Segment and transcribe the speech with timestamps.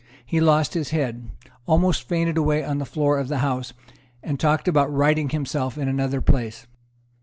[0.25, 1.29] He lost his head,
[1.67, 3.71] almost fainted away on the floor of the House,
[4.23, 6.65] and talked about righting himself in another place.